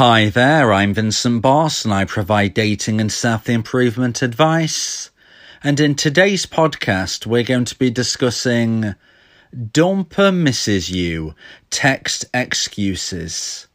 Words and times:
Hi 0.00 0.30
there, 0.30 0.72
I'm 0.72 0.94
Vincent 0.94 1.42
Boss 1.42 1.84
and 1.84 1.92
I 1.92 2.06
provide 2.06 2.54
dating 2.54 3.02
and 3.02 3.12
self 3.12 3.50
improvement 3.50 4.22
advice. 4.22 5.10
And 5.62 5.78
in 5.78 5.94
today's 5.94 6.46
podcast, 6.46 7.26
we're 7.26 7.42
going 7.42 7.66
to 7.66 7.76
be 7.76 7.90
discussing 7.90 8.94
Dumper 9.54 10.34
Misses 10.34 10.90
You 10.90 11.34
Text 11.68 12.24
Excuses. 12.32 13.68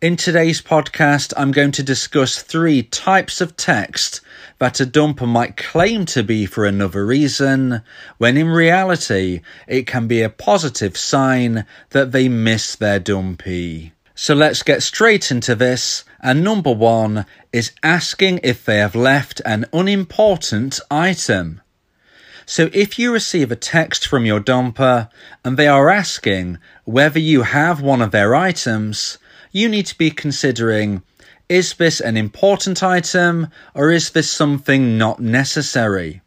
In 0.00 0.16
today's 0.16 0.60
podcast, 0.60 1.32
I'm 1.36 1.52
going 1.52 1.70
to 1.72 1.82
discuss 1.82 2.42
three 2.42 2.82
types 2.82 3.40
of 3.40 3.56
text 3.56 4.20
that 4.58 4.80
a 4.80 4.84
dumper 4.84 5.26
might 5.26 5.56
claim 5.56 6.04
to 6.06 6.24
be 6.24 6.46
for 6.46 6.66
another 6.66 7.06
reason, 7.06 7.80
when 8.18 8.36
in 8.36 8.48
reality, 8.48 9.40
it 9.68 9.86
can 9.86 10.08
be 10.08 10.20
a 10.20 10.28
positive 10.28 10.96
sign 10.96 11.64
that 11.90 12.10
they 12.10 12.28
miss 12.28 12.74
their 12.74 12.98
dumpee. 12.98 13.92
So 14.16 14.34
let's 14.34 14.64
get 14.64 14.82
straight 14.82 15.30
into 15.30 15.54
this. 15.54 16.04
And 16.20 16.42
number 16.42 16.72
one 16.72 17.24
is 17.52 17.72
asking 17.82 18.40
if 18.42 18.64
they 18.64 18.78
have 18.78 18.96
left 18.96 19.40
an 19.46 19.64
unimportant 19.72 20.80
item. 20.90 21.60
So 22.46 22.68
if 22.74 22.98
you 22.98 23.12
receive 23.12 23.50
a 23.52 23.56
text 23.56 24.06
from 24.06 24.26
your 24.26 24.40
dumper 24.40 25.08
and 25.44 25.56
they 25.56 25.68
are 25.68 25.88
asking 25.88 26.58
whether 26.84 27.20
you 27.20 27.42
have 27.42 27.80
one 27.80 28.02
of 28.02 28.10
their 28.10 28.34
items, 28.34 29.18
you 29.54 29.68
need 29.68 29.86
to 29.86 29.96
be 29.96 30.10
considering 30.10 31.00
is 31.48 31.74
this 31.74 32.00
an 32.00 32.16
important 32.16 32.82
item 32.82 33.48
or 33.72 33.92
is 33.92 34.10
this 34.10 34.28
something 34.28 34.98
not 34.98 35.20
necessary? 35.20 36.22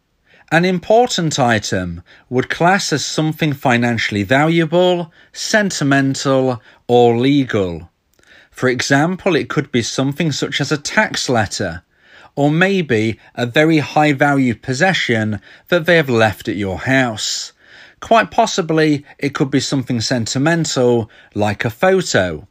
An 0.50 0.64
important 0.64 1.38
item 1.38 2.03
would 2.30 2.50
class 2.50 2.94
as 2.94 3.03
something 3.03 3.52
financially 3.52 4.23
valuable, 4.23 5.11
sentimental, 5.33 6.61
or 6.88 7.17
legal. 7.17 7.89
For 8.50 8.70
example, 8.70 9.36
it 9.36 9.50
could 9.50 9.73
be 9.73 9.81
something 9.81 10.31
such 10.31 10.61
as 10.61 10.72
a 10.72 10.78
tax 10.78 11.28
letter, 11.28 11.83
or 12.38 12.50
maybe 12.50 13.20
a 13.36 13.45
very 13.45 13.80
high 13.80 14.14
value 14.14 14.55
possession 14.55 15.42
that 15.67 15.86
they 15.86 15.98
have 15.98 16.09
left 16.09 16.48
at 16.48 16.55
your 16.55 16.78
house. 16.80 17.52
Quite 18.00 18.31
possibly, 18.31 19.03
it 19.20 19.36
could 19.36 19.52
be 19.52 19.59
something 19.59 19.99
sentimental, 19.99 21.09
like 21.36 21.65
a 21.65 21.70
photo. 21.70 22.48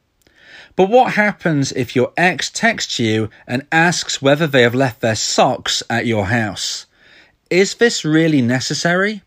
But 0.77 0.91
what 0.91 1.15
happens 1.15 1.73
if 1.73 1.97
your 1.97 2.13
ex 2.19 2.51
texts 2.51 2.99
you 2.99 3.31
and 3.47 3.67
asks 3.73 4.21
whether 4.21 4.47
they 4.47 4.61
have 4.61 4.75
left 4.75 5.01
their 5.01 5.17
socks 5.17 5.83
at 5.89 6.05
your 6.05 6.27
house? 6.27 6.85
Is 7.49 7.77
this 7.77 8.05
really 8.05 8.43
necessary? 8.43 9.23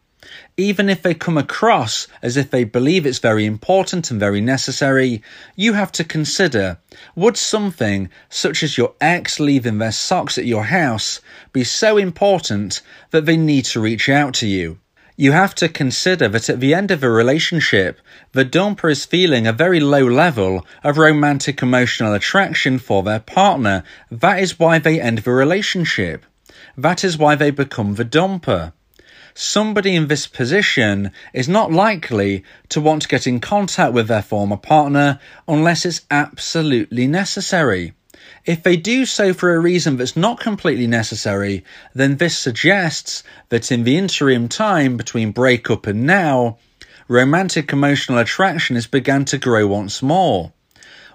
Even 0.58 0.90
if 0.90 1.02
they 1.02 1.16
come 1.16 1.40
across 1.40 2.08
as 2.22 2.38
if 2.38 2.52
they 2.52 2.66
believe 2.66 3.06
it's 3.06 3.18
very 3.18 3.48
important 3.48 4.12
and 4.12 4.20
very 4.20 4.42
necessary, 4.42 5.24
you 5.56 5.74
have 5.74 5.92
to 5.94 6.04
consider 6.04 6.78
would 7.16 7.36
something 7.36 8.10
such 8.30 8.62
as 8.62 8.78
your 8.78 8.94
ex 9.02 9.40
leaving 9.40 9.80
their 9.80 9.92
socks 9.92 10.38
at 10.38 10.46
your 10.46 10.66
house 10.66 11.20
be 11.52 11.64
so 11.64 11.98
important 11.98 12.82
that 13.10 13.26
they 13.26 13.38
need 13.38 13.66
to 13.66 13.80
reach 13.80 14.08
out 14.08 14.36
to 14.36 14.48
you? 14.48 14.78
You 15.20 15.34
have 15.34 15.54
to 15.54 15.68
consider 15.68 16.30
that 16.30 16.48
at 16.48 16.62
the 16.62 16.74
end 16.74 16.92
of 16.92 17.04
a 17.04 17.10
relationship, 17.10 18.00
the 18.32 18.46
dumper 18.46 18.90
is 18.90 19.04
feeling 19.04 19.46
a 19.46 19.52
very 19.52 19.82
low 19.82 20.06
level 20.06 20.66
of 20.82 20.98
romantic 20.98 21.62
emotional 21.62 22.14
attraction 22.14 22.80
for 22.80 23.04
their 23.04 23.20
partner. 23.20 23.84
That 24.10 24.40
is 24.40 24.58
why 24.58 24.80
they 24.80 25.02
end 25.02 25.18
the 25.18 25.32
relationship. 25.32 26.26
That 26.78 27.04
is 27.04 27.18
why 27.18 27.36
they 27.36 27.52
become 27.52 27.96
the 27.96 28.06
dumper. 28.06 28.72
Somebody 29.34 29.94
in 29.94 30.08
this 30.08 30.26
position 30.26 31.12
is 31.34 31.50
not 31.50 31.70
likely 31.70 32.46
to 32.70 32.80
want 32.80 33.02
to 33.02 33.10
get 33.10 33.28
in 33.28 33.42
contact 33.42 33.92
with 33.92 34.08
their 34.08 34.22
former 34.22 34.56
partner 34.56 35.20
unless 35.50 35.86
it's 35.86 36.06
absolutely 36.10 37.08
necessary. 37.08 37.92
If 38.46 38.64
they 38.64 38.78
do 38.78 39.06
so 39.06 39.34
for 39.34 39.54
a 39.54 39.60
reason 39.60 39.98
that's 39.98 40.16
not 40.16 40.40
completely 40.40 40.88
necessary, 40.88 41.64
then 41.94 42.18
this 42.18 42.38
suggests 42.38 43.24
that 43.50 43.72
in 43.72 43.84
the 43.84 43.98
interim 43.98 44.48
time 44.48 44.98
between 44.98 45.32
breakup 45.32 45.88
and 45.88 46.06
now, 46.06 46.58
romantic 47.08 47.74
emotional 47.74 48.20
attraction 48.20 48.76
has 48.76 48.88
begun 48.88 49.26
to 49.26 49.38
grow 49.38 49.68
once 49.68 50.02
more. 50.02 50.54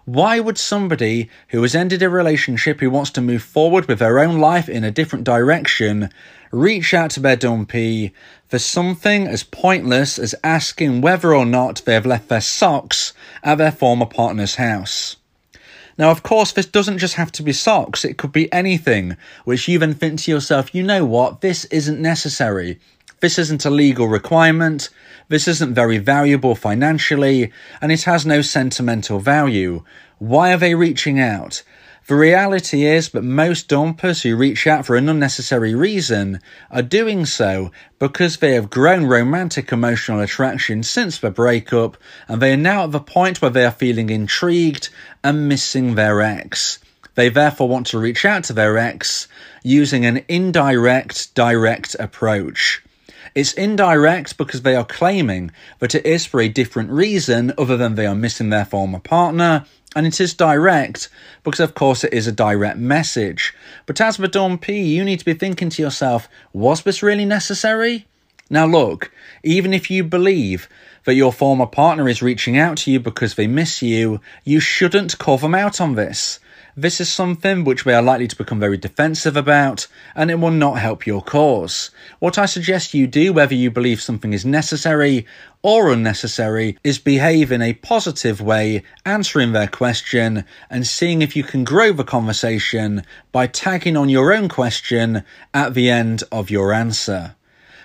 Why 0.05 0.39
would 0.39 0.59
somebody 0.59 1.31
who 1.49 1.63
has 1.63 1.75
ended 1.75 2.03
a 2.03 2.11
relationship 2.11 2.81
who 2.81 2.91
wants 2.91 3.11
to 3.13 3.23
move 3.23 3.43
forward 3.43 3.87
with 3.87 4.01
their 4.01 4.19
own 4.19 4.39
life 4.39 4.69
in 4.69 4.84
a 4.84 4.91
different 4.91 5.25
direction 5.25 6.11
reach 6.53 6.93
out 6.93 7.11
to 7.13 7.21
their 7.21 7.37
dumpee 7.37 8.13
for 8.47 8.59
something 8.59 9.27
as 9.27 9.43
pointless 9.43 10.19
as 10.19 10.34
asking 10.45 11.01
whether 11.01 11.34
or 11.34 11.47
not 11.47 11.83
they 11.87 11.95
have 11.95 12.05
left 12.05 12.29
their 12.29 12.43
socks 12.43 13.15
at 13.43 13.57
their 13.57 13.73
former 13.73 14.07
partner's 14.07 14.57
house? 14.57 15.17
Now, 15.97 16.10
of 16.10 16.22
course, 16.22 16.53
this 16.53 16.66
doesn't 16.66 16.99
just 16.99 17.15
have 17.15 17.31
to 17.32 17.43
be 17.43 17.53
socks, 17.53 18.05
it 18.05 18.19
could 18.19 18.32
be 18.32 18.53
anything, 18.53 19.16
which 19.44 19.69
you 19.69 19.78
then 19.78 19.94
think 19.94 20.21
to 20.21 20.31
yourself, 20.31 20.75
you 20.75 20.82
know 20.82 21.05
what, 21.05 21.41
this 21.41 21.65
isn't 21.66 22.00
necessary. 22.00 22.81
This 23.21 23.38
isn't 23.38 23.65
a 23.65 23.71
legal 23.71 24.09
requirement, 24.09 24.91
this 25.28 25.49
isn't 25.49 25.72
very 25.72 25.99
valuable 25.99 26.54
financially, 26.54 27.53
and 27.81 27.93
it 27.93 28.03
has 28.03 28.27
no 28.27 28.43
sentimental 28.43 29.19
value. 29.21 29.84
Why 30.19 30.53
are 30.53 30.59
they 30.59 30.75
reaching 30.75 31.21
out? 31.21 31.62
The 32.06 32.16
reality 32.16 32.84
is 32.84 33.09
that 33.10 33.22
most 33.22 33.69
dumpers 33.69 34.22
who 34.22 34.37
reach 34.37 34.66
out 34.66 34.84
for 34.84 34.94
an 34.94 35.09
unnecessary 35.09 35.75
reason 35.75 36.41
are 36.70 36.82
doing 36.82 37.25
so 37.25 37.72
because 37.98 38.37
they 38.37 38.53
have 38.53 38.69
grown 38.69 39.06
romantic 39.06 39.72
emotional 39.72 40.20
attraction 40.20 40.82
since 40.82 41.16
the 41.16 41.31
breakup 41.31 41.97
and 42.28 42.42
they 42.42 42.53
are 42.53 42.59
now 42.59 42.84
at 42.84 42.92
the 42.92 43.00
point 43.00 43.41
where 43.41 43.50
they 43.50 43.65
are 43.65 43.70
feeling 43.70 44.10
intrigued 44.10 44.91
and 45.22 45.48
missing 45.48 45.94
their 45.94 46.20
ex. 46.20 46.78
They 47.15 47.31
therefore 47.31 47.70
want 47.70 47.87
to 47.88 47.98
reach 47.98 48.26
out 48.26 48.44
to 48.44 48.53
their 48.53 48.76
ex 48.76 49.26
using 49.62 50.04
an 50.04 50.26
indirect, 50.28 51.34
direct 51.34 51.97
approach. 51.98 52.82
It's 53.34 53.54
indirect 53.54 54.36
because 54.36 54.60
they 54.60 54.76
are 54.76 54.84
claiming 54.84 55.53
that 55.78 55.94
it 55.94 56.04
is 56.04 56.26
for 56.26 56.42
a 56.42 56.48
different 56.48 56.91
reason 56.91 57.54
other 57.56 57.78
than 57.78 57.94
they 57.94 58.06
are 58.06 58.15
missing 58.15 58.50
their 58.50 58.66
former 58.66 58.98
partner 58.98 59.65
and 59.94 60.06
it 60.06 60.21
is 60.21 60.34
direct 60.34 61.09
because, 61.43 61.60
of 61.60 61.75
course, 61.75 62.05
it 62.05 62.12
is 62.12 62.27
a 62.27 62.32
direct 62.32 62.78
message. 62.78 63.55
But 63.87 64.00
as 64.00 64.16
for 64.16 64.27
dumpee, 64.27 64.81
you 64.81 65.04
need 65.04 65.21
to 65.21 65.24
be 65.24 65.34
thinking 65.34 65.71
to 65.71 65.83
yourself, 65.83 66.28
was 66.53 66.83
this 66.83 67.03
really 67.03 67.24
necessary? 67.24 68.07
Now, 68.51 68.66
look, 68.66 69.10
even 69.42 69.72
if 69.72 69.91
you 69.91 70.04
believe 70.04 70.69
that 71.04 71.15
your 71.15 71.33
former 71.33 71.66
partner 71.66 72.09
is 72.09 72.22
reaching 72.22 72.59
out 72.59 72.78
to 72.78 72.91
you 72.91 73.01
because 73.01 73.34
they 73.34 73.47
miss 73.47 73.83
you, 73.83 74.21
you 74.45 74.60
shouldn't 74.60 75.19
call 75.19 75.39
them 75.39 75.54
out 75.54 75.80
on 75.80 75.95
this. 75.95 76.41
This 76.76 77.00
is 77.00 77.12
something 77.12 77.62
which 77.62 77.84
we 77.84 77.92
are 77.92 78.03
likely 78.03 78.26
to 78.26 78.34
become 78.34 78.59
very 78.59 78.76
defensive 78.76 79.36
about, 79.36 79.86
and 80.16 80.28
it 80.28 80.41
will 80.41 80.50
not 80.50 80.80
help 80.80 81.06
your 81.06 81.22
cause. 81.22 81.92
What 82.18 82.36
I 82.36 82.47
suggest 82.47 82.94
you 82.94 83.06
do, 83.06 83.32
whether 83.32 83.54
you 83.54 83.71
believe 83.71 84.03
something 84.03 84.32
is 84.32 84.44
necessary 84.44 85.24
or 85.62 85.92
unnecessary, 85.92 86.76
is 86.82 86.98
behave 86.98 87.53
in 87.53 87.62
a 87.62 87.74
positive 87.74 88.41
way, 88.41 88.82
answering 89.06 89.53
their 89.53 89.68
question, 89.68 90.44
and 90.68 90.84
seeing 90.84 91.22
if 91.22 91.36
you 91.36 91.44
can 91.44 91.62
grow 91.62 91.92
the 91.92 92.03
conversation 92.03 93.04
by 93.30 93.47
tagging 93.47 93.97
on 93.97 94.09
your 94.09 94.32
own 94.32 94.48
question 94.48 95.22
at 95.54 95.74
the 95.74 95.88
end 95.88 96.24
of 96.32 96.50
your 96.50 96.72
answer. 96.72 97.36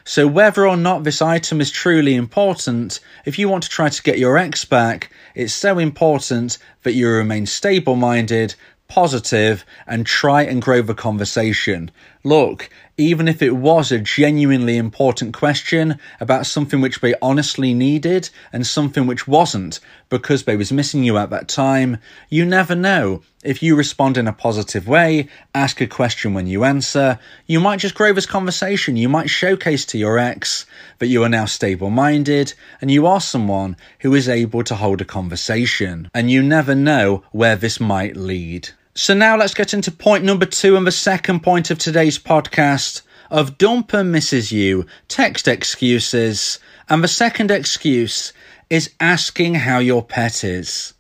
So, 0.03 0.25
whether 0.25 0.67
or 0.67 0.77
not 0.77 1.03
this 1.03 1.21
item 1.21 1.61
is 1.61 1.69
truly 1.69 2.15
important, 2.15 2.99
if 3.25 3.37
you 3.37 3.49
want 3.49 3.61
to 3.65 3.69
try 3.69 3.89
to 3.89 4.01
get 4.01 4.17
your 4.17 4.39
ex 4.39 4.65
back, 4.65 5.11
it's 5.35 5.53
so 5.53 5.77
important 5.77 6.57
that 6.81 6.93
you 6.93 7.07
remain 7.07 7.45
stable 7.45 7.95
minded, 7.95 8.55
positive, 8.89 9.63
and 9.87 10.05
try 10.05 10.41
and 10.41 10.61
grow 10.61 10.81
the 10.81 10.93
conversation. 10.93 11.91
Look, 12.23 12.69
even 12.97 13.29
if 13.29 13.41
it 13.41 13.55
was 13.55 13.93
a 13.93 13.99
genuinely 13.99 14.75
important 14.75 15.33
question 15.33 15.97
about 16.19 16.45
something 16.45 16.81
which 16.81 16.99
they 16.99 17.15
honestly 17.21 17.73
needed 17.73 18.29
and 18.51 18.67
something 18.67 19.07
which 19.07 19.25
wasn't 19.25 19.79
because 20.09 20.43
they 20.43 20.57
was 20.57 20.73
missing 20.73 21.05
you 21.05 21.17
at 21.17 21.29
that 21.29 21.47
time, 21.47 21.99
you 22.27 22.45
never 22.45 22.75
know. 22.75 23.21
If 23.41 23.63
you 23.63 23.77
respond 23.77 24.17
in 24.17 24.27
a 24.27 24.33
positive 24.33 24.85
way, 24.85 25.29
ask 25.55 25.79
a 25.79 25.87
question 25.87 26.33
when 26.33 26.47
you 26.47 26.65
answer, 26.65 27.19
you 27.47 27.61
might 27.61 27.79
just 27.79 27.95
grow 27.95 28.11
this 28.11 28.25
conversation. 28.25 28.97
You 28.97 29.07
might 29.07 29.29
showcase 29.29 29.85
to 29.85 29.97
your 29.97 30.17
ex 30.19 30.65
that 30.97 31.07
you 31.07 31.23
are 31.23 31.29
now 31.29 31.45
stable 31.45 31.89
minded 31.89 32.53
and 32.81 32.91
you 32.91 33.05
are 33.07 33.21
someone 33.21 33.77
who 33.99 34.13
is 34.13 34.27
able 34.27 34.63
to 34.65 34.75
hold 34.75 34.99
a 34.99 35.05
conversation. 35.05 36.09
And 36.13 36.29
you 36.29 36.43
never 36.43 36.75
know 36.75 37.23
where 37.31 37.55
this 37.55 37.79
might 37.79 38.17
lead. 38.17 38.71
So 38.99 39.13
now 39.13 39.37
let's 39.37 39.53
get 39.53 39.73
into 39.73 39.93
point 39.93 40.25
number 40.25 40.45
two 40.45 40.75
and 40.75 40.85
the 40.85 40.91
second 40.91 41.39
point 41.39 41.71
of 41.71 41.77
today's 41.77 42.19
podcast 42.19 43.01
of 43.31 43.57
Dumper 43.57 44.05
misses 44.05 44.51
you, 44.51 44.85
text 45.07 45.47
excuses, 45.47 46.59
and 46.89 47.01
the 47.01 47.07
second 47.07 47.49
excuse 47.49 48.33
is 48.69 48.93
asking 48.99 49.55
how 49.55 49.79
your 49.79 50.03
pet 50.03 50.43
is. 50.43 50.95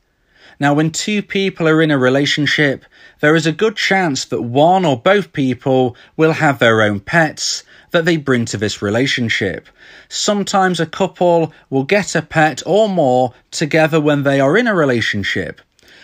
Now, 0.61 0.73
when 0.75 0.91
two 0.91 1.21
people 1.21 1.67
are 1.67 1.81
in 1.81 1.91
a 1.91 1.97
relationship, 1.97 2.85
there 3.19 3.35
is 3.35 3.45
a 3.45 3.51
good 3.51 3.75
chance 3.75 4.23
that 4.23 4.43
one 4.43 4.85
or 4.85 4.95
both 4.95 5.33
people 5.33 5.97
will 6.15 6.31
have 6.31 6.59
their 6.59 6.81
own 6.81 7.01
pets 7.01 7.65
that 7.91 8.05
they 8.05 8.15
bring 8.15 8.45
to 8.45 8.57
this 8.57 8.81
relationship. 8.81 9.67
Sometimes 10.07 10.79
a 10.79 10.85
couple 10.85 11.51
will 11.69 11.83
get 11.83 12.15
a 12.15 12.21
pet 12.21 12.63
or 12.65 12.87
more 12.87 13.33
together 13.51 13.99
when 13.99 14.23
they 14.23 14.39
are 14.39 14.57
in 14.57 14.67
a 14.67 14.73
relationship. 14.73 15.59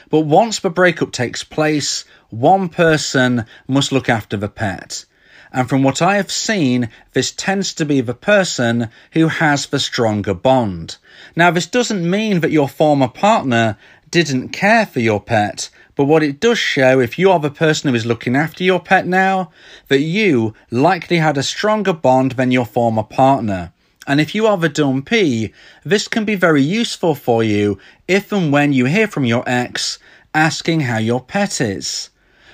But 0.10 0.22
once 0.22 0.60
the 0.60 0.69
breakup 0.69 1.12
takes 1.12 1.44
place, 1.44 2.06
one 2.30 2.69
person 2.69 3.46
must 3.68 3.92
look 3.92 4.10
after 4.10 4.38
the 4.38 4.50
pet. 4.50 5.06
And 5.52 5.69
from 5.69 5.84
what 5.84 6.02
I 6.02 6.18
have 6.18 6.31
seen, 6.31 6.90
this 7.13 7.31
tends 7.31 7.74
to 7.75 7.86
be 7.86 8.02
the 8.02 8.13
person 8.13 8.90
who 9.13 9.30
has 9.30 9.68
the 9.68 9.80
stronger 9.80 10.34
bond. 10.34 10.98
Now, 11.36 11.50
this 11.52 11.66
doesn't 11.68 12.10
mean 12.10 12.42
that 12.42 12.52
your 12.52 12.68
former 12.68 13.07
partner 13.07 13.78
didn't 14.10 14.50
care 14.50 14.86
for 14.86 15.00
your 15.00 15.22
pet, 15.22 15.69
but 15.96 16.06
what 16.06 16.24
it 16.24 16.42
does 16.42 16.60
show, 16.60 17.00
if 17.00 17.18
you 17.18 17.31
are 17.31 17.40
the 17.40 17.50
person 17.50 17.90
who 17.90 17.96
is 17.96 18.06
looking 18.06 18.36
after 18.36 18.63
your 18.63 18.81
pet 18.81 19.07
now, 19.07 19.52
that 19.88 20.02
you 20.02 20.54
likely 20.72 21.18
had 21.18 21.38
a 21.38 21.44
stronger 21.44 21.94
bond 21.94 22.34
than 22.34 22.52
your 22.52 22.66
former 22.66 23.04
partner. 23.04 23.72
And 24.07 24.22
if 24.22 24.36
you 24.36 24.46
are 24.48 24.57
the 24.57 24.69
dumpee, 24.69 25.52
this 25.84 26.07
can 26.07 26.25
be 26.25 26.36
very 26.36 26.62
useful 26.62 27.16
for 27.16 27.44
you 27.44 27.80
if 28.07 28.31
and 28.31 28.52
when 28.52 28.72
you 28.72 28.86
hear 28.86 29.07
from 29.07 29.25
your 29.25 29.44
ex 29.48 29.98
asking 30.34 30.81
how 30.81 30.98
your 30.98 31.22
pet 31.22 31.60
is. 31.60 32.10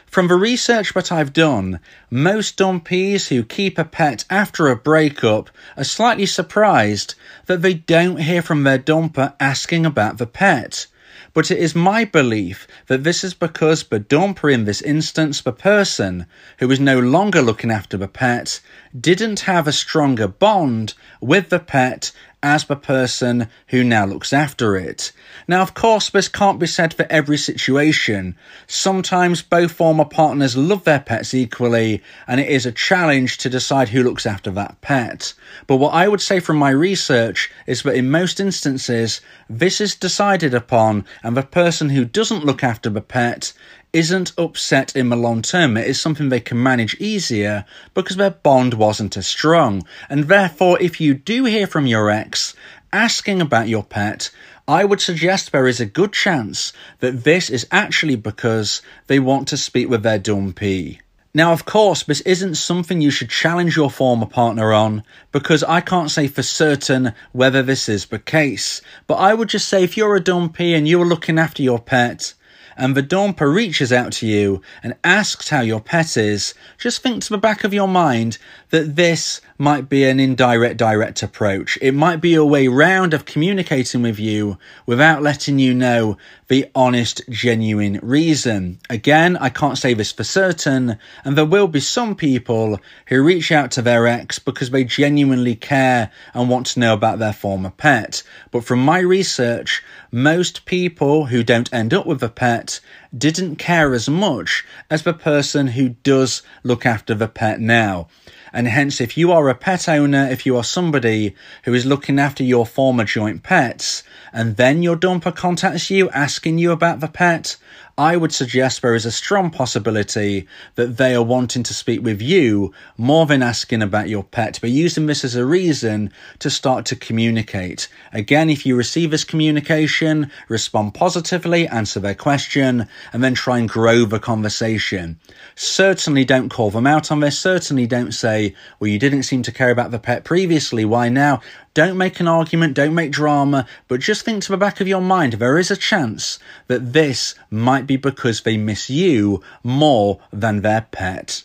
From 0.06 0.28
the 0.28 0.36
research 0.36 0.94
that 0.94 1.12
I've 1.12 1.32
done, 1.32 1.80
most 2.10 2.58
dumpees 2.58 3.30
who 3.30 3.44
keep 3.44 3.78
a 3.78 3.86
pet 3.86 4.26
after 4.30 4.68
a 4.68 4.76
breakup 4.76 5.50
are 5.78 5.86
slightly 5.86 6.26
surprised 6.26 7.16
that 7.46 7.62
they 7.62 7.76
don't 7.76 8.18
hear 8.18 8.42
from 8.42 8.64
their 8.64 8.78
dumper 8.78 9.34
asking 9.40 9.86
about 9.86 10.18
the 10.18 10.28
pet. 10.28 10.88
But 11.34 11.50
it 11.50 11.60
is 11.60 11.74
my 11.74 12.04
belief 12.04 12.68
that 12.88 13.04
this 13.04 13.24
is 13.24 13.34
because 13.34 13.84
the 13.84 14.00
dumper 14.00 14.54
in 14.54 14.66
this 14.66 14.82
instance, 14.82 15.42
the 15.42 15.54
person 15.54 16.26
who 16.60 16.70
is 16.72 16.80
no 16.80 17.00
longer 17.00 17.42
looking 17.42 17.72
after 17.72 17.96
the 17.96 18.08
pet, 18.08 18.60
didn't 19.00 19.42
have 19.42 19.68
a 19.68 19.72
stronger 19.72 20.28
bond 20.28 20.94
with 21.22 21.50
the 21.50 21.60
pet 21.60 22.12
as 22.44 22.66
the 22.66 22.76
person 22.76 23.48
who 23.68 23.84
now 23.84 24.06
looks 24.06 24.34
after 24.34 24.76
it. 24.76 25.12
Now, 25.48 25.62
of 25.62 25.74
course, 25.74 26.10
this 26.10 26.28
can't 26.28 26.60
be 26.60 26.68
said 26.68 26.94
for 26.94 27.06
every 27.10 27.38
situation. 27.38 28.36
Sometimes 28.68 29.42
both 29.42 29.72
former 29.72 30.06
partners 30.06 30.58
love 30.58 30.84
their 30.84 31.00
pets 31.00 31.34
equally, 31.34 32.02
and 32.28 32.40
it 32.40 32.50
is 32.50 32.66
a 32.66 32.72
challenge 32.72 33.38
to 33.40 33.50
decide 33.50 33.90
who 33.90 34.04
looks 34.04 34.26
after 34.26 34.50
that 34.52 34.82
pet. 34.82 35.34
But 35.68 35.78
what 35.78 35.94
I 35.94 36.08
would 36.08 36.22
say 36.22 36.40
from 36.40 36.58
my 36.58 36.72
research 36.72 37.52
is 37.68 37.84
that 37.84 37.96
in 37.96 38.10
most 38.10 38.40
instances, 38.40 39.22
this 39.50 39.80
is 39.80 39.96
decided 39.96 40.54
upon, 40.54 41.06
and 41.24 41.38
the 41.38 41.44
person 41.44 41.90
who 41.90 42.06
doesn't 42.06 42.46
look 42.46 42.64
after 42.64 42.90
the 42.90 43.02
pet 43.02 43.54
isn't 43.94 44.32
upset 44.38 44.96
in 44.96 45.10
the 45.10 45.16
long 45.16 45.42
term. 45.42 45.76
It 45.76 45.88
is 45.88 46.00
something 46.00 46.30
they 46.30 46.40
can 46.40 46.62
manage 46.62 46.96
easier 46.96 47.66
because 47.94 48.16
their 48.16 48.32
bond 48.32 48.74
wasn't 48.74 49.18
as 49.18 49.28
strong. 49.28 49.86
And 50.10 50.26
therefore, 50.26 50.82
if 50.82 51.02
you 51.02 51.14
do 51.14 51.46
hear 51.46 51.68
from 51.68 51.88
your 51.88 52.10
ex 52.10 52.56
asking 52.94 53.42
about 53.42 53.68
your 53.68 53.84
pet, 53.84 54.30
I 54.68 54.86
would 54.86 55.02
suggest 55.02 55.52
there 55.52 55.68
is 55.68 55.80
a 55.80 55.86
good 55.86 56.14
chance 56.14 56.72
that 57.00 57.24
this 57.24 57.50
is 57.50 57.68
actually 57.72 58.16
because 58.16 58.82
they 59.08 59.20
want 59.20 59.48
to 59.50 59.58
speak 59.58 59.90
with 59.90 60.04
their 60.04 60.20
dumpee. 60.20 61.00
Now, 61.34 61.54
of 61.54 61.64
course, 61.64 62.04
this 62.04 62.22
isn't 62.22 62.56
something 62.56 63.00
you 63.00 63.10
should 63.10 63.30
challenge 63.30 63.78
your 63.78 63.90
former 63.90 64.26
partner 64.26 64.74
on 64.74 65.04
because 65.32 65.64
I 65.64 65.80
can't 65.80 66.12
say 66.12 66.28
for 66.28 66.44
certain 66.44 67.14
whether 67.32 67.64
this 67.64 67.88
is 67.88 68.06
the 68.06 68.20
case. 68.20 68.82
But 69.08 69.16
I 69.16 69.34
would 69.34 69.48
just 69.48 69.70
say 69.70 69.84
if 69.84 69.96
you're 69.96 70.18
a 70.18 70.22
dumpee 70.22 70.74
and 70.74 70.88
you 70.88 71.02
are 71.02 71.06
looking 71.06 71.40
after 71.40 71.64
your 71.64 71.80
pet, 71.80 72.34
and 72.78 72.96
the 72.96 73.04
dumper 73.04 73.54
reaches 73.54 73.92
out 73.92 74.12
to 74.14 74.28
you 74.28 74.62
and 74.84 74.96
asks 75.04 75.50
how 75.50 75.62
your 75.62 75.82
pet 75.82 76.18
is, 76.18 76.54
just 76.78 77.02
think 77.02 77.24
to 77.24 77.30
the 77.30 77.38
back 77.38 77.64
of 77.64 77.74
your 77.74 77.88
mind 77.88 78.38
that 78.72 78.96
this 78.96 79.42
might 79.58 79.88
be 79.88 80.04
an 80.06 80.20
indirect 80.20 80.78
direct 80.78 81.22
approach. 81.22 81.78
It 81.82 81.94
might 81.94 82.20
be 82.20 82.34
a 82.34 82.44
way 82.44 82.68
round 82.68 83.14
of 83.14 83.26
communicating 83.26 84.02
with 84.02 84.18
you 84.18 84.58
without 84.86 85.22
letting 85.22 85.60
you 85.60 85.74
know 85.74 86.18
the 86.48 86.70
honest, 86.74 87.22
genuine 87.30 88.00
reason. 88.02 88.80
Again, 88.90 89.38
I 89.38 89.50
can't 89.50 89.78
say 89.78 89.94
this 89.94 90.12
for 90.12 90.24
certain, 90.24 90.98
and 91.24 91.38
there 91.38 91.46
will 91.46 91.68
be 91.68 91.80
some 91.80 92.16
people 92.16 92.80
who 93.08 93.24
reach 93.24 93.52
out 93.52 93.72
to 93.72 93.82
their 93.82 94.08
ex 94.08 94.40
because 94.40 94.72
they 94.72 94.84
genuinely 94.84 95.56
care 95.56 96.10
and 96.34 96.50
want 96.50 96.66
to 96.68 96.80
know 96.80 96.94
about 96.94 97.20
their 97.20 97.34
former 97.34 97.70
pet. 97.70 98.24
But 98.52 98.64
from 98.64 98.84
my 98.84 99.00
research, 99.00 99.84
most 100.12 100.66
people 100.66 101.28
who 101.28 101.44
don't 101.44 101.72
end 101.74 101.94
up 101.94 102.06
with 102.06 102.24
a 102.24 102.30
pet 102.30 102.80
didn't 103.16 103.58
care 103.58 103.94
as 103.94 104.10
much 104.10 104.66
as 104.90 105.04
the 105.04 105.14
person 105.14 105.68
who 105.68 105.90
does 105.90 106.42
look 106.64 106.86
after 106.86 107.14
the 107.14 107.28
pet 107.28 107.60
now. 107.60 108.08
And 108.54 108.68
hence, 108.68 109.00
if 109.00 109.18
you 109.18 109.32
are 109.32 109.48
a 109.50 109.56
pet 109.56 109.88
owner, 109.88 110.28
if 110.28 110.46
you 110.46 110.58
are 110.58 110.64
somebody 110.64 111.36
who 111.64 111.74
is 111.74 111.86
looking 111.86 112.20
after 112.20 112.44
your 112.44 112.66
former 112.66 113.06
joint 113.06 113.44
pets, 113.44 114.04
and 114.34 114.58
then 114.58 114.84
your 114.84 114.98
dumper 114.98 115.36
contacts 115.36 115.90
you 115.90 116.10
asking 116.10 116.58
you 116.58 116.72
about 116.72 117.00
the 117.00 117.08
pet, 117.08 117.58
I 118.02 118.18
would 118.18 118.34
suggest 118.34 118.82
there 118.82 118.96
is 118.96 119.06
a 119.06 119.12
strong 119.12 119.52
possibility 119.52 120.48
that 120.74 120.98
they 120.98 121.14
are 121.14 121.22
wanting 121.22 121.62
to 121.62 121.74
speak 121.76 122.02
with 122.02 122.20
you 122.20 122.74
more 122.98 123.28
than 123.28 123.44
asking 123.44 123.84
about 123.84 124.10
your 124.10 124.24
pet, 124.24 124.58
but 124.60 124.72
using 124.72 125.06
this 125.06 125.24
as 125.24 125.36
a 125.36 125.46
reason 125.46 126.12
to 126.40 126.50
start 126.50 126.88
to 126.88 126.96
communicate. 126.96 127.88
Again, 128.12 128.50
if 128.50 128.66
you 128.66 128.76
receive 128.76 129.12
this 129.12 129.24
communication, 129.24 130.32
respond 130.50 130.96
positively, 130.96 131.68
answer 131.68 132.00
their 132.00 132.16
question, 132.16 132.88
and 133.14 133.24
then 133.24 133.36
try 133.36 133.60
and 133.60 133.70
grow 133.70 134.06
the 134.06 134.20
conversation. 134.20 135.20
Certainly 135.54 136.26
don't 136.26 136.50
call 136.50 136.72
them 136.72 136.88
out 136.88 137.12
on 137.12 137.20
this. 137.20 137.38
Certainly 137.38 137.86
don't 137.86 138.14
say, 138.14 138.56
well, 138.80 138.88
you 138.88 138.98
didn't 138.98 139.24
seem 139.24 139.44
to 139.44 139.52
care 139.52 139.70
about 139.70 139.92
the 139.92 140.00
pet 140.00 140.24
previously. 140.24 140.86
Why 140.86 141.10
now? 141.10 141.42
Don't 141.74 141.98
make 141.98 142.20
an 142.20 142.28
argument, 142.28 142.74
don't 142.74 142.94
make 142.94 143.12
drama, 143.12 143.66
but 143.88 144.02
just 144.02 144.26
think 144.26 144.44
to 144.44 144.52
the 144.52 144.58
back 144.58 144.82
of 144.82 144.88
your 144.88 145.02
mind 145.02 145.34
there 145.34 145.58
is 145.58 145.72
a 145.72 145.78
chance 145.78 146.38
that 146.68 146.92
this 146.92 147.34
might 147.50 147.88
be 147.88 147.96
because 147.96 148.42
they 148.42 148.58
miss 148.58 148.90
you 148.90 149.42
more 149.64 150.20
than 150.34 150.62
their 150.62 150.88
pet. 150.92 151.44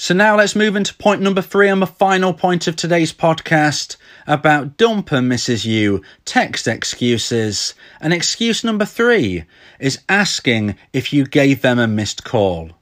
So 0.00 0.14
now 0.14 0.36
let's 0.36 0.54
move 0.54 0.76
into 0.76 0.94
point 0.94 1.20
number 1.20 1.42
three 1.42 1.68
and 1.68 1.82
the 1.82 1.86
final 1.86 2.32
point 2.32 2.68
of 2.68 2.76
today's 2.76 3.12
podcast 3.12 3.96
about 4.28 4.76
dumper 4.76 5.24
misses 5.24 5.64
you, 5.64 6.02
text 6.24 6.68
excuses. 6.68 7.74
And 8.00 8.12
excuse 8.12 8.62
number 8.62 8.84
three 8.84 9.44
is 9.80 10.00
asking 10.08 10.76
if 10.92 11.12
you 11.12 11.26
gave 11.26 11.62
them 11.62 11.80
a 11.80 11.88
missed 11.88 12.22
call. 12.22 12.77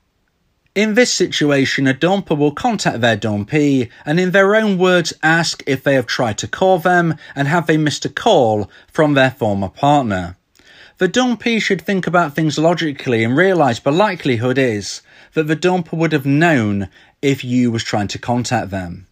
In 0.76 0.92
this 0.92 1.10
situation, 1.10 1.86
a 1.86 1.94
dumper 1.94 2.36
will 2.36 2.50
contact 2.50 3.00
their 3.00 3.16
dumpee 3.16 3.88
and 4.04 4.20
in 4.20 4.32
their 4.32 4.54
own 4.54 4.76
words 4.76 5.14
ask 5.22 5.62
if 5.66 5.82
they 5.82 5.94
have 5.94 6.04
tried 6.04 6.36
to 6.36 6.46
call 6.46 6.78
them 6.78 7.14
and 7.34 7.48
have 7.48 7.66
they 7.66 7.78
missed 7.78 8.04
a 8.04 8.10
call 8.10 8.70
from 8.92 9.14
their 9.14 9.30
former 9.30 9.70
partner. 9.70 10.36
The 10.98 11.08
dumpee 11.08 11.60
should 11.60 11.80
think 11.80 12.06
about 12.06 12.34
things 12.34 12.58
logically 12.58 13.24
and 13.24 13.34
realise 13.34 13.78
the 13.78 13.90
likelihood 13.90 14.58
is 14.58 15.00
that 15.32 15.44
the 15.44 15.56
dumper 15.56 15.94
would 15.94 16.12
have 16.12 16.26
known 16.26 16.90
if 17.22 17.42
you 17.42 17.70
was 17.70 17.82
trying 17.82 18.08
to 18.08 18.18
contact 18.18 18.68
them. 18.68 19.06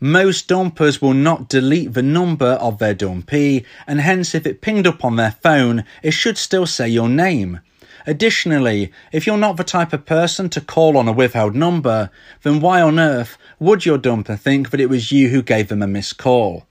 Most 0.00 0.48
dumpers 0.48 1.00
will 1.00 1.14
not 1.14 1.48
delete 1.48 1.94
the 1.94 2.02
number 2.02 2.54
of 2.54 2.80
their 2.80 2.94
dumpee 2.94 3.64
and 3.86 4.00
hence 4.00 4.34
if 4.34 4.48
it 4.48 4.60
pinged 4.60 4.88
up 4.88 5.04
on 5.04 5.14
their 5.14 5.36
phone, 5.44 5.84
it 6.02 6.10
should 6.10 6.36
still 6.36 6.66
say 6.66 6.88
your 6.88 7.08
name. 7.08 7.60
Additionally, 8.08 8.90
if 9.12 9.26
you're 9.26 9.36
not 9.36 9.58
the 9.58 9.64
type 9.64 9.92
of 9.92 10.06
person 10.06 10.48
to 10.48 10.62
call 10.62 10.96
on 10.96 11.08
a 11.08 11.12
withheld 11.12 11.54
number, 11.54 12.08
then 12.42 12.58
why 12.58 12.80
on 12.80 12.98
earth 12.98 13.36
would 13.58 13.84
your 13.84 13.98
dumper 13.98 14.38
think 14.38 14.70
that 14.70 14.80
it 14.80 14.88
was 14.88 15.12
you 15.12 15.28
who 15.28 15.42
gave 15.42 15.68
them 15.68 15.82
a 15.82 15.86
missed 15.86 16.16
call? 16.16 16.64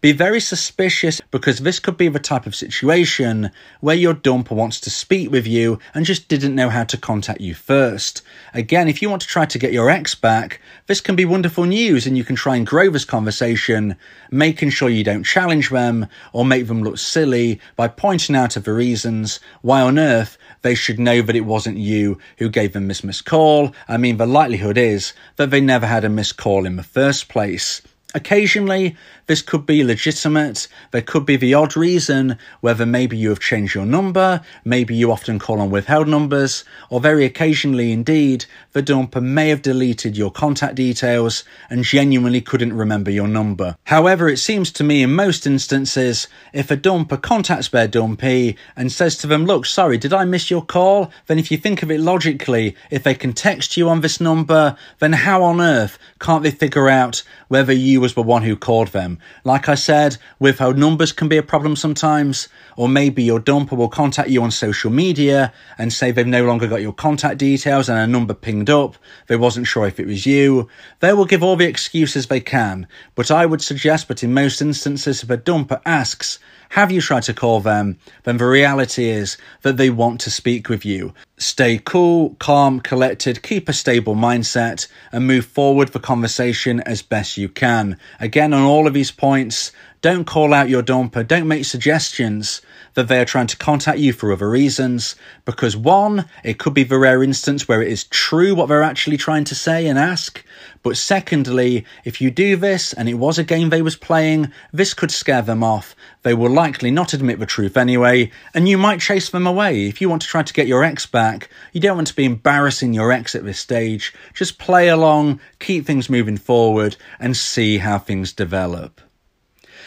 Be 0.00 0.10
very 0.10 0.40
suspicious 0.40 1.20
because 1.30 1.58
this 1.58 1.78
could 1.78 1.96
be 1.96 2.08
the 2.08 2.18
type 2.18 2.46
of 2.46 2.56
situation 2.56 3.52
where 3.80 3.94
your 3.94 4.14
dumper 4.14 4.52
wants 4.52 4.80
to 4.80 4.90
speak 4.90 5.30
with 5.30 5.46
you 5.46 5.78
and 5.94 6.04
just 6.04 6.26
didn't 6.26 6.54
know 6.56 6.70
how 6.70 6.84
to 6.84 6.96
contact 6.96 7.40
you 7.40 7.54
first. 7.54 8.22
Again, 8.52 8.88
if 8.88 9.00
you 9.00 9.10
want 9.10 9.22
to 9.22 9.28
try 9.28 9.44
to 9.44 9.58
get 9.58 9.72
your 9.72 9.90
ex 9.90 10.16
back, 10.16 10.60
this 10.86 11.00
can 11.00 11.14
be 11.14 11.24
wonderful 11.24 11.64
news 11.64 12.06
and 12.06 12.16
you 12.16 12.24
can 12.24 12.34
try 12.34 12.56
and 12.56 12.66
grow 12.66 12.90
this 12.90 13.04
conversation, 13.04 13.94
making 14.30 14.70
sure 14.70 14.88
you 14.88 15.04
don't 15.04 15.22
challenge 15.22 15.68
them 15.68 16.06
or 16.32 16.44
make 16.44 16.66
them 16.66 16.82
look 16.82 16.98
silly 16.98 17.60
by 17.76 17.86
pointing 17.86 18.34
out 18.34 18.56
of 18.56 18.64
the 18.64 18.72
reasons 18.72 19.38
why 19.60 19.82
on 19.82 19.98
earth 19.98 20.36
they 20.62 20.74
should 20.74 20.98
know 20.98 21.22
that 21.22 21.36
it 21.36 21.46
wasn't 21.46 21.78
you 21.78 22.18
who 22.38 22.48
gave 22.48 22.72
them 22.72 22.88
this 22.88 23.04
missed 23.04 23.24
call. 23.24 23.74
I 23.88 23.96
mean, 23.96 24.16
the 24.16 24.26
likelihood 24.26 24.78
is 24.78 25.12
that 25.36 25.50
they 25.50 25.60
never 25.60 25.86
had 25.86 26.04
a 26.04 26.08
missed 26.08 26.36
call 26.36 26.66
in 26.66 26.76
the 26.76 26.82
first 26.82 27.28
place. 27.28 27.82
Occasionally, 28.12 28.96
this 29.26 29.40
could 29.40 29.66
be 29.66 29.84
legitimate. 29.84 30.66
There 30.90 31.02
could 31.02 31.24
be 31.24 31.36
the 31.36 31.54
odd 31.54 31.76
reason 31.76 32.36
whether 32.60 32.84
maybe 32.84 33.16
you 33.16 33.28
have 33.28 33.38
changed 33.38 33.76
your 33.76 33.86
number, 33.86 34.40
maybe 34.64 34.96
you 34.96 35.12
often 35.12 35.38
call 35.38 35.60
on 35.60 35.70
withheld 35.70 36.08
numbers, 36.08 36.64
or 36.88 37.00
very 37.00 37.24
occasionally 37.24 37.92
indeed, 37.92 38.46
the 38.72 38.82
dumper 38.82 39.22
may 39.22 39.48
have 39.50 39.62
deleted 39.62 40.16
your 40.16 40.32
contact 40.32 40.74
details 40.74 41.44
and 41.68 41.84
genuinely 41.84 42.40
couldn't 42.40 42.72
remember 42.72 43.12
your 43.12 43.28
number. 43.28 43.76
However, 43.84 44.28
it 44.28 44.38
seems 44.38 44.72
to 44.72 44.84
me 44.84 45.02
in 45.04 45.14
most 45.14 45.46
instances, 45.46 46.26
if 46.52 46.70
a 46.72 46.76
dumper 46.76 47.20
contacts 47.20 47.68
their 47.68 47.86
dumpee 47.86 48.56
and 48.74 48.90
says 48.90 49.16
to 49.18 49.28
them, 49.28 49.44
look, 49.44 49.66
sorry, 49.66 49.98
did 49.98 50.12
I 50.12 50.24
miss 50.24 50.50
your 50.50 50.64
call? 50.64 51.12
Then 51.28 51.38
if 51.38 51.52
you 51.52 51.58
think 51.58 51.84
of 51.84 51.90
it 51.92 52.00
logically, 52.00 52.74
if 52.90 53.04
they 53.04 53.14
can 53.14 53.32
text 53.32 53.76
you 53.76 53.88
on 53.88 54.00
this 54.00 54.20
number, 54.20 54.76
then 54.98 55.12
how 55.12 55.44
on 55.44 55.60
earth 55.60 55.96
can't 56.18 56.42
they 56.42 56.50
figure 56.50 56.88
out 56.88 57.22
whether 57.46 57.72
you 57.72 57.99
was 58.00 58.14
the 58.14 58.22
one 58.22 58.42
who 58.42 58.56
called 58.56 58.88
them? 58.88 59.18
Like 59.44 59.68
I 59.68 59.76
said, 59.76 60.16
withheld 60.38 60.76
numbers 60.76 61.12
can 61.12 61.28
be 61.28 61.36
a 61.36 61.42
problem 61.42 61.76
sometimes, 61.76 62.48
or 62.76 62.88
maybe 62.88 63.22
your 63.22 63.38
dumper 63.38 63.76
will 63.76 63.88
contact 63.88 64.30
you 64.30 64.42
on 64.42 64.50
social 64.50 64.90
media 64.90 65.52
and 65.78 65.92
say 65.92 66.10
they've 66.10 66.26
no 66.26 66.44
longer 66.44 66.66
got 66.66 66.82
your 66.82 66.92
contact 66.92 67.38
details 67.38 67.88
and 67.88 67.98
a 67.98 68.06
number 68.06 68.34
pinged 68.34 68.70
up, 68.70 68.96
they 69.28 69.36
wasn't 69.36 69.66
sure 69.66 69.86
if 69.86 70.00
it 70.00 70.06
was 70.06 70.26
you. 70.26 70.68
They 71.00 71.12
will 71.12 71.26
give 71.26 71.42
all 71.42 71.56
the 71.56 71.66
excuses 71.66 72.26
they 72.26 72.40
can, 72.40 72.88
but 73.14 73.30
I 73.30 73.46
would 73.46 73.62
suggest 73.62 74.08
that 74.08 74.24
in 74.24 74.34
most 74.34 74.60
instances 74.60 75.22
if 75.22 75.30
a 75.30 75.38
dumper 75.38 75.80
asks, 75.84 76.38
have 76.70 76.92
you 76.92 77.00
tried 77.00 77.24
to 77.24 77.34
call 77.34 77.58
them? 77.58 77.98
Then 78.22 78.36
the 78.36 78.46
reality 78.46 79.08
is 79.08 79.36
that 79.62 79.76
they 79.76 79.90
want 79.90 80.20
to 80.20 80.30
speak 80.30 80.68
with 80.68 80.84
you. 80.84 81.12
Stay 81.36 81.80
cool, 81.84 82.36
calm, 82.38 82.78
collected, 82.78 83.42
keep 83.42 83.68
a 83.68 83.72
stable 83.72 84.14
mindset, 84.14 84.86
and 85.10 85.26
move 85.26 85.46
forward 85.46 85.88
the 85.88 85.98
conversation 85.98 86.78
as 86.82 87.02
best 87.02 87.36
you 87.36 87.48
can. 87.48 87.98
Again, 88.20 88.52
on 88.52 88.62
all 88.62 88.86
of 88.86 88.94
these 88.94 89.10
points, 89.10 89.72
don't 90.02 90.24
call 90.24 90.54
out 90.54 90.68
your 90.68 90.82
dumper, 90.82 91.26
don't 91.26 91.48
make 91.48 91.64
suggestions 91.64 92.62
that 92.94 93.08
they 93.08 93.20
are 93.20 93.26
trying 93.26 93.46
to 93.46 93.56
contact 93.56 93.98
you 93.98 94.12
for 94.12 94.32
other 94.32 94.48
reasons, 94.48 95.14
because 95.44 95.76
one, 95.76 96.24
it 96.42 96.58
could 96.58 96.74
be 96.74 96.82
the 96.82 96.98
rare 96.98 97.22
instance 97.22 97.68
where 97.68 97.82
it 97.82 97.88
is 97.88 98.04
true 98.04 98.54
what 98.54 98.68
they're 98.68 98.82
actually 98.82 99.16
trying 99.16 99.44
to 99.44 99.54
say 99.54 99.86
and 99.86 99.98
ask, 99.98 100.42
but 100.82 100.96
secondly, 100.96 101.84
if 102.04 102.20
you 102.20 102.30
do 102.30 102.56
this 102.56 102.92
and 102.94 103.08
it 103.08 103.14
was 103.14 103.38
a 103.38 103.44
game 103.44 103.68
they 103.68 103.82
was 103.82 103.96
playing, 103.96 104.50
this 104.72 104.94
could 104.94 105.10
scare 105.10 105.42
them 105.42 105.62
off. 105.62 105.94
They 106.22 106.32
will 106.32 106.50
likely 106.50 106.90
not 106.90 107.12
admit 107.12 107.38
the 107.38 107.46
truth 107.46 107.76
anyway, 107.76 108.30
and 108.54 108.68
you 108.68 108.78
might 108.78 109.00
chase 109.00 109.28
them 109.28 109.46
away. 109.46 109.86
If 109.86 110.00
you 110.00 110.08
want 110.08 110.22
to 110.22 110.28
try 110.28 110.42
to 110.42 110.52
get 110.52 110.66
your 110.66 110.82
ex 110.82 111.04
back, 111.04 111.50
you 111.72 111.80
don't 111.80 111.96
want 111.96 112.08
to 112.08 112.16
be 112.16 112.24
embarrassing 112.24 112.94
your 112.94 113.12
ex 113.12 113.34
at 113.34 113.44
this 113.44 113.58
stage. 113.58 114.14
Just 114.32 114.58
play 114.58 114.88
along, 114.88 115.40
keep 115.58 115.84
things 115.84 116.08
moving 116.08 116.38
forward, 116.38 116.96
and 117.18 117.36
see 117.36 117.78
how 117.78 117.98
things 117.98 118.32
develop. 118.32 119.00